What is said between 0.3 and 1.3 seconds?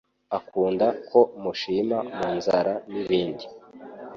akunda ko